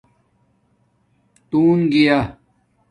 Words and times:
تݸن 1.49 1.79
گیا 1.91 2.17